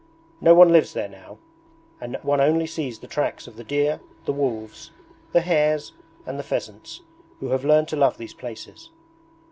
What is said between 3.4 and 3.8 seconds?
of the